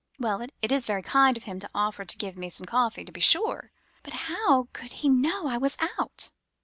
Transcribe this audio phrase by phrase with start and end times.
[0.17, 3.11] "'Well, it is very kind of him to offer to give me some coffee, to
[3.11, 3.71] be sure!
[4.01, 6.31] But how could he know I was out?